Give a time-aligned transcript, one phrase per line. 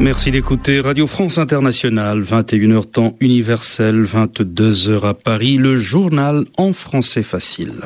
[0.00, 7.22] Merci d'écouter Radio France Internationale, 21h temps universel, 22h à Paris, le journal en français
[7.22, 7.82] facile.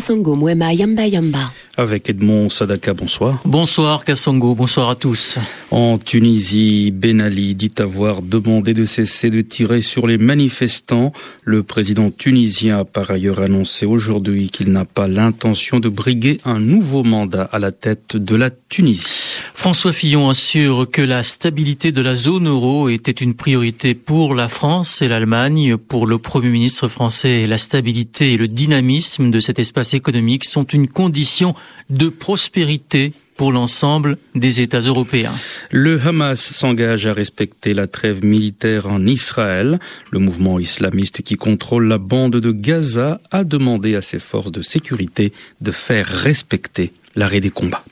[0.00, 2.92] Kasongo Mwema Yamba Yamba avec Edmond Sadaka.
[2.92, 3.40] Bonsoir.
[3.44, 5.38] Bonsoir Kassongo, bonsoir à tous.
[5.70, 11.12] En Tunisie, Ben Ali dit avoir demandé de cesser de tirer sur les manifestants.
[11.42, 16.60] Le président tunisien a par ailleurs annoncé aujourd'hui qu'il n'a pas l'intention de briguer un
[16.60, 19.06] nouveau mandat à la tête de la Tunisie.
[19.54, 24.48] François Fillon assure que la stabilité de la zone euro était une priorité pour la
[24.48, 25.76] France et l'Allemagne.
[25.76, 30.64] Pour le Premier ministre français, la stabilité et le dynamisme de cet espace économique sont
[30.64, 31.54] une condition
[31.88, 35.32] de prospérité pour l'ensemble des États européens.
[35.70, 39.78] Le Hamas s'engage à respecter la trêve militaire en Israël.
[40.10, 44.60] Le mouvement islamiste qui contrôle la bande de Gaza a demandé à ses forces de
[44.60, 47.84] sécurité de faire respecter l'arrêt des combats.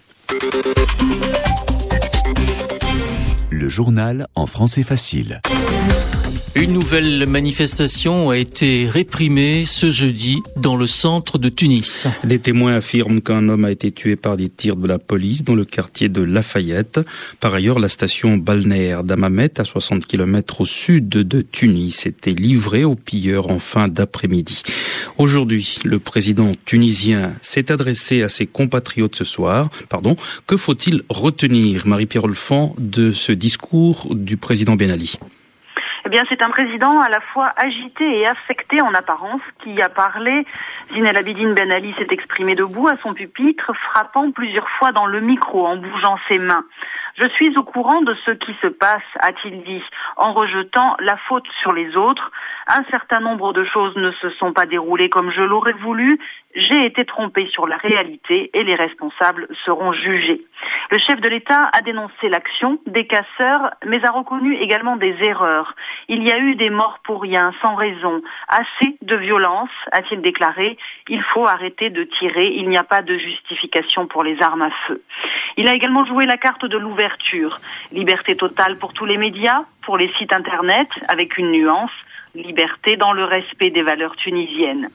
[3.50, 5.40] Le journal en français facile.
[6.58, 12.08] Une nouvelle manifestation a été réprimée ce jeudi dans le centre de Tunis.
[12.24, 15.54] Des témoins affirment qu'un homme a été tué par des tirs de la police dans
[15.54, 16.98] le quartier de Lafayette.
[17.38, 22.82] Par ailleurs, la station balnéaire d'Amamet, à 60 km au sud de Tunis, était livrée
[22.82, 24.62] aux pilleurs en fin d'après-midi.
[25.16, 29.70] Aujourd'hui, le président tunisien s'est adressé à ses compatriotes ce soir.
[29.88, 30.16] Pardon.
[30.48, 35.20] Que faut-il retenir, Marie-Pierre Olfan, de ce discours du président Ben Ali?
[36.08, 39.90] Eh bien, c'est un président à la fois agité et affecté en apparence qui a
[39.90, 40.46] parlé.
[40.94, 45.20] Zinel Abidine Ben Ali s'est exprimé debout à son pupitre, frappant plusieurs fois dans le
[45.20, 46.64] micro en bougeant ses mains.
[47.20, 49.82] Je suis au courant de ce qui se passe, a-t-il dit,
[50.16, 52.30] en rejetant la faute sur les autres.
[52.68, 56.18] Un certain nombre de choses ne se sont pas déroulées comme je l'aurais voulu.
[56.54, 60.42] J'ai été trompé sur la réalité et les responsables seront jugés.
[60.90, 65.74] Le chef de l'État a dénoncé l'action des casseurs, mais a reconnu également des erreurs.
[66.08, 70.78] Il y a eu des morts pour rien, sans raison, assez de violence, a-t-il déclaré.
[71.08, 74.70] Il faut arrêter de tirer, il n'y a pas de justification pour les armes à
[74.86, 75.02] feu.
[75.58, 77.58] Il a également joué la carte de l'ouverture.
[77.92, 81.90] Liberté totale pour tous les médias, pour les sites Internet, avec une nuance
[82.42, 84.88] liberté dans le respect des valeurs tunisiennes.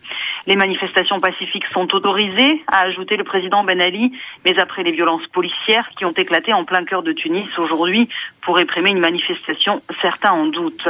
[0.48, 4.12] Les manifestations pacifiques sont autorisées, a ajouté le président Ben Ali,
[4.46, 8.10] mais après les violences policières qui ont éclaté en plein cœur de Tunis aujourd'hui
[8.42, 10.90] pour réprimer une manifestation, certains en doutent.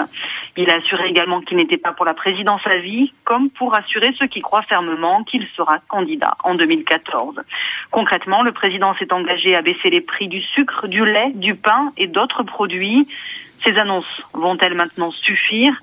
[0.57, 4.13] Il a assuré également qu'il n'était pas pour la présidence à vie, comme pour assurer
[4.17, 7.41] ceux qui croient fermement qu'il sera candidat en 2014.
[7.91, 11.91] Concrètement, le président s'est engagé à baisser les prix du sucre, du lait, du pain
[11.97, 13.07] et d'autres produits.
[13.63, 15.73] Ces annonces vont-elles maintenant suffire?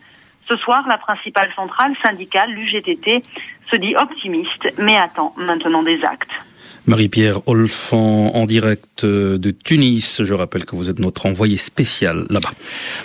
[0.50, 3.22] Ce soir, la principale centrale syndicale, l'UGTT,
[3.70, 6.32] se dit optimiste, mais attend maintenant des actes.
[6.86, 10.22] Marie-Pierre Olfan en direct de Tunis.
[10.22, 12.52] Je rappelle que vous êtes notre envoyé spécial là-bas.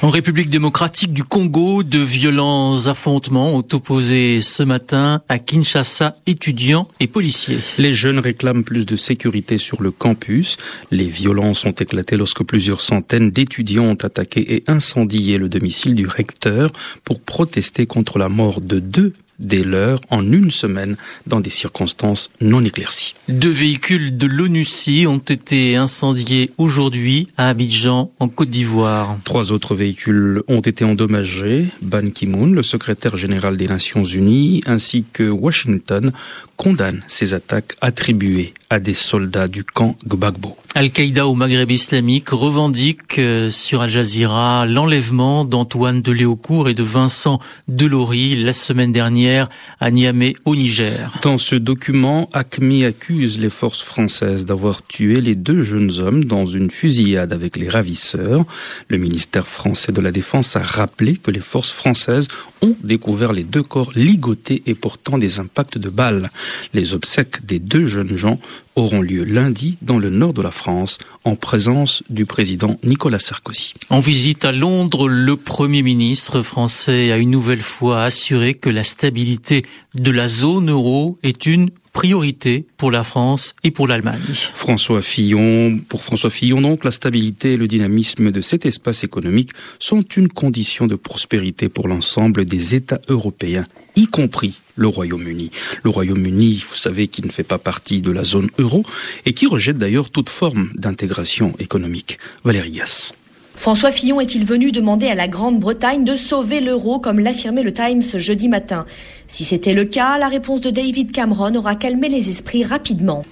[0.02, 6.88] En République démocratique du Congo, de violents affrontements ont opposé ce matin à Kinshasa étudiants
[7.00, 7.60] et policiers.
[7.78, 10.58] Les jeunes réclament plus de sécurité sur le campus.
[10.92, 16.08] Les violences ont éclaté lorsque plusieurs centaines d'étudiants ont attaqué et incendié le domicile du
[16.08, 16.72] recteur
[17.04, 20.96] pour protester contre la mort de deux des leurs en une semaine
[21.28, 23.16] dans des circonstances non éclaircies.
[23.30, 29.18] Deux véhicules de l'ONUCI ont été incendiés aujourd'hui à Abidjan, en Côte d'Ivoire.
[29.24, 31.68] Trois autres véhicules ont été endommagés.
[31.82, 36.12] Ban Ki-moon, le secrétaire général des Nations Unies, ainsi que Washington,
[36.58, 40.58] condamnent ces attaques attribuées à des soldats du camp Gbagbo.
[40.76, 46.84] Al-Qaïda au Maghreb islamique revendique euh, sur Al Jazeera l'enlèvement d'Antoine de Léaucourt et de
[46.84, 49.48] Vincent Delory la semaine dernière
[49.80, 51.18] à Niamey au Niger.
[51.22, 56.46] Dans ce document, ACMI accuse les forces françaises d'avoir tué les deux jeunes hommes dans
[56.46, 58.44] une fusillade avec les ravisseurs.
[58.90, 62.28] Le ministère français de la Défense a rappelé que les forces françaises
[62.66, 66.30] ont découvert les deux corps ligotés et portant des impacts de balles.
[66.74, 68.40] Les obsèques des deux jeunes gens
[68.76, 73.74] auront lieu lundi dans le nord de la France en présence du président Nicolas Sarkozy.
[73.90, 78.84] En visite à Londres, le Premier ministre français a une nouvelle fois assuré que la
[78.84, 84.22] stabilité de la zone euro est une priorité pour la France et pour l'Allemagne.
[84.54, 89.52] François Fillon, pour François Fillon donc, la stabilité et le dynamisme de cet espace économique
[89.80, 93.66] sont une condition de prospérité pour l'ensemble des États européens
[93.96, 95.52] y compris le Royaume-Uni.
[95.84, 98.84] Le Royaume-Uni, vous savez, qui ne fait pas partie de la zone euro
[99.26, 102.18] et qui rejette d'ailleurs toute forme d'intégration économique.
[102.44, 103.14] Valérie Gass.
[103.56, 108.04] François Fillon est-il venu demander à la Grande-Bretagne de sauver l'euro comme l'affirmait le Times
[108.18, 108.86] jeudi matin?
[109.28, 113.26] Si c'était le cas, la réponse de David Cameron aura calmé les esprits rapidement.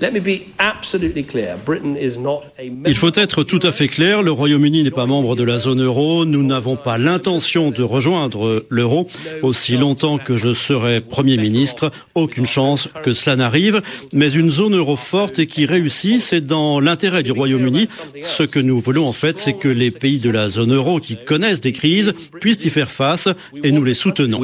[2.86, 5.84] Il faut être tout à fait clair, le Royaume-Uni n'est pas membre de la zone
[5.84, 9.08] euro, nous n'avons pas l'intention de rejoindre l'euro.
[9.44, 14.76] Aussi longtemps que je serai Premier ministre, aucune chance que cela n'arrive, mais une zone
[14.76, 17.88] euro forte et qui réussit, c'est dans l'intérêt du Royaume-Uni.
[18.22, 21.18] Ce que nous voulons en fait, c'est que les pays de la zone euro qui
[21.18, 23.28] connaissent des crises puissent y faire face
[23.64, 24.42] et nous les soutenons.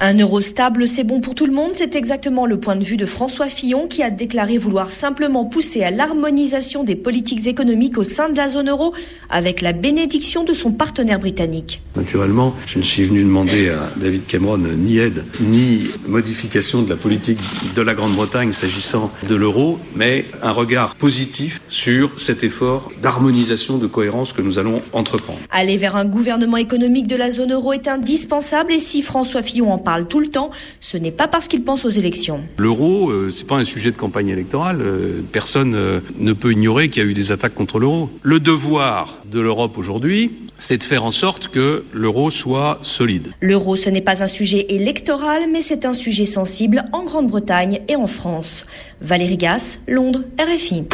[0.00, 1.72] Un euro stable, c'est bon pour tout le monde.
[1.74, 5.82] C'est exactement le point de vue de François Fillon qui a déclaré vouloir simplement pousser
[5.82, 8.94] à l'harmonisation des politiques économiques au sein de la zone euro
[9.30, 11.82] avec la bénédiction de son partenaire britannique.
[11.96, 16.96] Naturellement, je ne suis venu demander à David Cameron ni aide, ni modification de la
[16.96, 17.38] politique
[17.76, 23.86] de la Grande-Bretagne s'agissant de l'euro, mais un regard positif sur cet effort d'harmonisation, de
[23.86, 25.38] cohérence que nous allons entreprendre.
[25.50, 29.72] Aller vers un gouvernement économique de la zone euro est indispensable et si François Fillon
[29.72, 32.42] en parle tout le temps, ce n'est pas parce qu'il pense aux élections.
[32.58, 34.78] L'euro, ce euh, c'est pas un sujet de campagne électorale.
[34.80, 38.10] Euh, personne euh, ne peut ignorer qu'il y a eu des attaques contre l'euro.
[38.22, 43.32] Le devoir de l'Europe aujourd'hui, c'est de faire en sorte que l'euro soit solide.
[43.40, 47.96] L'euro, ce n'est pas un sujet électoral, mais c'est un sujet sensible en Grande-Bretagne et
[47.96, 48.66] en France.
[49.00, 50.84] Valérie Gass, Londres, RFI.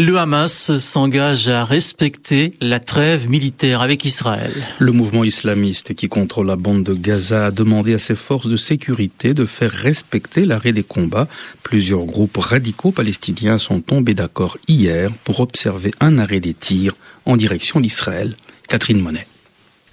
[0.00, 4.52] Le Hamas s'engage à respecter la trêve militaire avec Israël.
[4.78, 8.56] Le mouvement islamiste qui contrôle la bande de Gaza a demandé à ses forces de
[8.56, 11.26] sécurité de faire respecter l'arrêt des combats.
[11.64, 16.94] Plusieurs groupes radicaux palestiniens sont tombés d'accord hier pour observer un arrêt des tirs
[17.26, 18.36] en direction d'Israël.
[18.68, 19.26] Catherine Monet.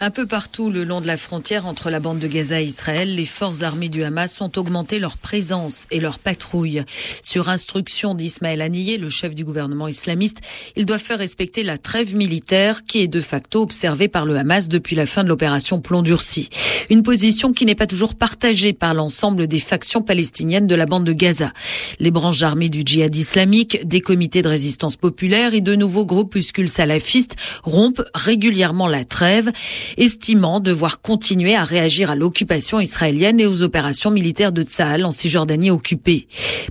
[0.01, 3.15] Un peu partout le long de la frontière entre la bande de Gaza et Israël,
[3.15, 6.83] les forces armées du Hamas ont augmenté leur présence et leur patrouille.
[7.21, 10.41] Sur instruction d'Ismaël Haniyeh, le chef du gouvernement islamiste,
[10.75, 14.67] il doit faire respecter la trêve militaire qui est de facto observée par le Hamas
[14.67, 16.49] depuis la fin de l'opération Plomb durci.
[16.89, 21.05] Une position qui n'est pas toujours partagée par l'ensemble des factions palestiniennes de la bande
[21.05, 21.53] de Gaza.
[21.99, 26.67] Les branches armées du djihad islamique, des comités de résistance populaire et de nouveaux groupuscules
[26.67, 29.53] salafistes rompent régulièrement la trêve
[29.97, 35.11] estimant devoir continuer à réagir à l'occupation israélienne et aux opérations militaires de Tsahal en
[35.11, 36.27] Cisjordanie occupée.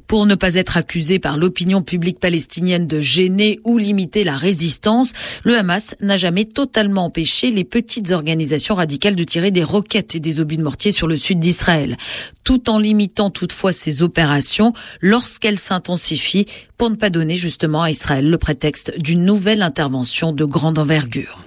[0.07, 5.13] Pour ne pas être accusé par l'opinion publique palestinienne de gêner ou limiter la résistance,
[5.45, 10.21] le Hamas n'a jamais totalement empêché les petites organisations radicales de tirer des roquettes et
[10.21, 11.97] des obus de mortier sur le sud d'Israël,
[12.45, 16.47] tout en limitant toutefois ces opérations lorsqu'elles s'intensifient
[16.85, 21.43] pour ne pas donner justement à Israël le prétexte d'une nouvelle intervention de grande envergure.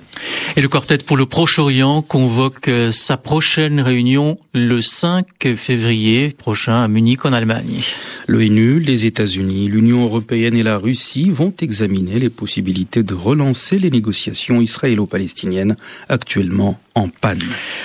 [0.56, 6.82] Et le quartet pour le Proche-Orient convoque euh, sa prochaine réunion le 5 février prochain
[6.82, 7.84] à Munich en Allemagne.
[8.26, 13.92] L'ONU, les États-Unis, l'Union européenne et la Russie vont examiner les possibilités de relancer les
[13.92, 15.76] négociations israélo-palestiniennes
[16.10, 17.44] actuellement en panne.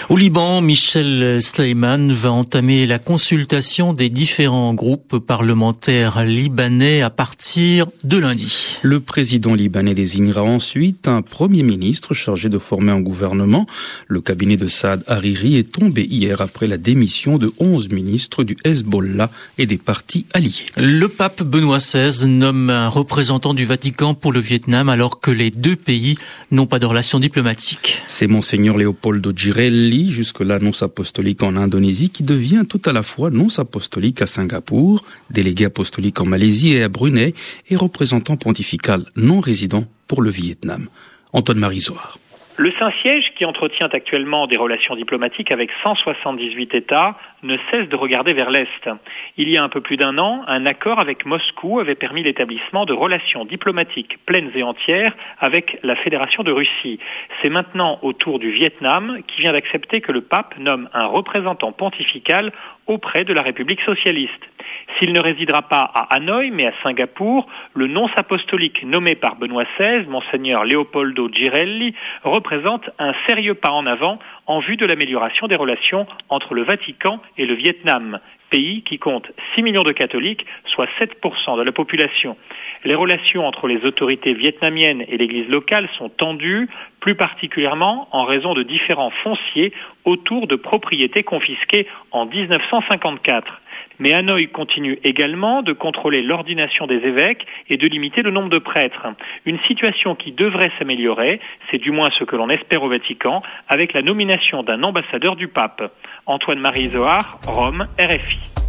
[0.09, 7.87] Au Liban, Michel Sleiman va entamer la consultation des différents groupes parlementaires libanais à partir
[8.05, 8.79] de lundi.
[8.81, 13.67] Le président libanais désignera ensuite un premier ministre chargé de former un gouvernement.
[14.09, 18.57] Le cabinet de Saad Hariri est tombé hier après la démission de 11 ministres du
[18.65, 20.67] Hezbollah et des partis alliés.
[20.77, 25.51] Le pape Benoît XVI nomme un représentant du Vatican pour le Vietnam alors que les
[25.51, 26.17] deux pays
[26.51, 28.03] n'ont pas de relations diplomatiques.
[28.07, 33.31] C'est monseigneur Leopoldo Girelli, jusque-là nonce apostolique en Indonésie, qui devient tout à la fois
[33.31, 37.35] nonce apostolique à Singapour, délégué apostolique en Malaisie et à Brunei
[37.69, 40.87] et représentant pontifical non résident pour le Vietnam.
[41.33, 42.21] Antoine Marisoire.
[42.59, 42.71] Le
[43.45, 48.89] entretient actuellement des relations diplomatiques avec 178 États, ne cesse de regarder vers l'Est.
[49.37, 52.85] Il y a un peu plus d'un an, un accord avec Moscou avait permis l'établissement
[52.85, 56.99] de relations diplomatiques pleines et entières avec la Fédération de Russie.
[57.43, 61.73] C'est maintenant au tour du Vietnam qui vient d'accepter que le pape nomme un représentant
[61.73, 62.53] pontifical
[62.87, 64.43] auprès de la République socialiste.
[64.99, 69.65] S'il ne résidera pas à Hanoï, mais à Singapour, le nonce apostolique nommé par Benoît
[69.79, 71.95] XVI, monseigneur Leopoldo Girelli,
[72.25, 77.19] représente un sérieux pas en avant en vue de l'amélioration des relations entre le Vatican
[77.39, 78.19] et le Vietnam,
[78.51, 82.37] pays qui compte 6 millions de catholiques, soit 7% de la population.
[82.85, 86.69] Les relations entre les autorités vietnamiennes et l'Église locale sont tendues,
[87.01, 89.73] plus particulièrement en raison de différents fonciers
[90.05, 93.62] autour de propriétés confisquées en 1954.
[94.03, 98.59] Mais Hanoï continue également de contrôler l'ordination des évêques et de limiter le nombre de
[98.59, 99.07] prêtres.
[99.47, 101.39] Une situation qui devrait s'améliorer,
[101.71, 105.47] c'est du moins ce que l'on espère au Vatican, avec la nomination d'un ambassadeur du
[105.47, 105.93] pape.
[106.27, 108.62] Antoine-Marie Zohar, Rome, RFI.